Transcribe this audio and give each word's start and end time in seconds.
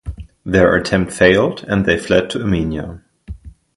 Their 0.43 0.75
attempt 0.77 1.11
failed, 1.13 1.63
and 1.67 1.85
they 1.85 1.95
fled 1.95 2.31
to 2.31 2.41
Armenia. 2.41 3.03